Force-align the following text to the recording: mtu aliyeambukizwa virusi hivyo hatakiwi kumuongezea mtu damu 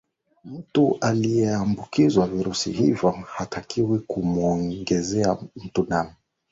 mtu 0.45 0.97
aliyeambukizwa 1.01 2.27
virusi 2.27 2.71
hivyo 2.71 3.11
hatakiwi 3.11 3.99
kumuongezea 3.99 5.37
mtu 5.55 5.83
damu 5.85 6.13